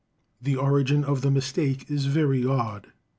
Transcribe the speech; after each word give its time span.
The 0.41 0.55
origin 0.55 1.03
of 1.03 1.21
the 1.21 1.29
mistake 1.29 1.85
is 1.91 2.07
very 2.07 2.43
odd. 2.43 2.87